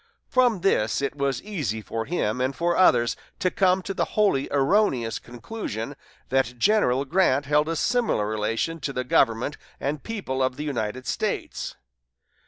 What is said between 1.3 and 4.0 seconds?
easy for him and for others to come to